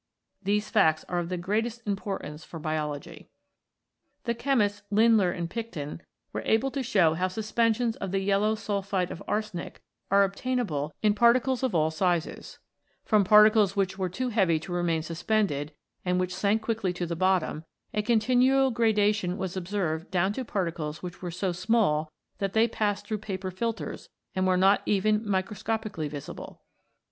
These 0.41 0.71
facts 0.71 1.05
are 1.07 1.19
of 1.19 1.29
the 1.29 1.37
greatest 1.37 1.83
importance 1.85 2.43
for 2.43 2.57
Biology. 2.59 3.29
The 4.23 4.33
chemists 4.33 4.81
Under 4.91 5.31
and 5.31 5.47
Picton 5.47 6.01
were 6.33 6.41
able 6.43 6.71
to 6.71 6.81
show 6.81 7.13
how 7.13 7.27
suspensions 7.27 7.97
of 7.97 8.09
the 8.09 8.17
yellow 8.17 8.55
sulphide 8.55 9.11
of 9.11 9.21
arsenic 9.27 9.83
are 10.09 10.23
obtainable 10.23 10.91
in 11.03 11.13
particles 11.13 11.61
of 11.61 11.75
all 11.75 11.91
sizes. 11.91 12.57
23 13.05 13.09
CHEMICAL 13.09 13.11
PHENOMENA 13.11 13.11
IN 13.11 13.19
LIFE 13.19 13.27
From 13.27 13.29
particles 13.29 13.75
which 13.75 13.97
were 13.99 14.09
too 14.09 14.29
heavy 14.29 14.59
to 14.59 14.71
remain 14.71 15.01
suspended 15.03 15.71
and 16.03 16.19
which 16.19 16.35
sank 16.35 16.63
quickly 16.63 16.93
to 16.93 17.05
the 17.05 17.15
bottom, 17.15 17.63
a 17.93 18.01
continual 18.01 18.71
graduation 18.71 19.37
was 19.37 19.55
observed 19.55 20.09
down 20.09 20.33
to 20.33 20.43
particles 20.43 21.03
which 21.03 21.21
were 21.21 21.29
so 21.29 21.51
small 21.51 22.11
that 22.39 22.53
they 22.53 22.67
passed 22.67 23.05
through 23.05 23.19
paper 23.19 23.51
niters 23.51 24.09
and 24.35 24.47
were 24.47 24.57
not 24.57 24.81
even 24.87 25.21
micro 25.29 25.53
scopically 25.55 26.09
visible. 26.09 26.63